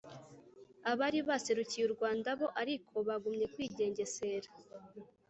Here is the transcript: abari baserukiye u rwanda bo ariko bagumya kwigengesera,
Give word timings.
abari 0.91 1.19
baserukiye 1.29 1.83
u 1.85 1.93
rwanda 1.95 2.29
bo 2.39 2.47
ariko 2.61 2.93
bagumya 3.07 3.47
kwigengesera, 3.53 4.49